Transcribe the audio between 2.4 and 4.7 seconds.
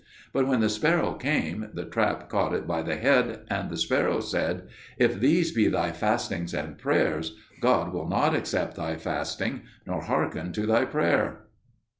it by the head; and the sparrow said,